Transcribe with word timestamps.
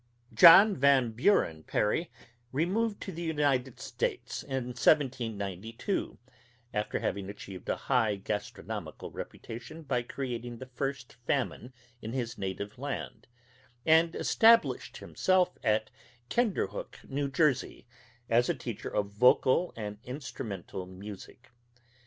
John 0.33 0.75
Van 0.75 1.11
Buren 1.11 1.61
Perry 1.61 2.09
removed 2.51 2.99
to 3.01 3.11
the 3.11 3.21
United 3.21 3.79
States 3.79 4.41
in 4.41 4.65
1792 4.69 6.17
after 6.73 6.97
having 6.97 7.29
achieved 7.29 7.69
a 7.69 7.75
high 7.85 8.15
gastronomical 8.15 9.11
reputation 9.11 9.83
by 9.83 10.01
creating 10.01 10.57
the 10.57 10.65
first 10.65 11.17
famine 11.27 11.71
in 12.01 12.13
his 12.13 12.35
native 12.35 12.79
land 12.79 13.27
and 13.85 14.15
established 14.15 14.97
himself 14.97 15.59
at 15.63 15.91
Kinderhook, 16.31 17.01
New 17.07 17.29
Jersey, 17.29 17.85
as 18.27 18.49
a 18.49 18.55
teacher 18.55 18.89
of 18.89 19.11
vocal 19.11 19.71
and 19.77 19.99
instrumental 20.03 20.87
music. 20.87 21.51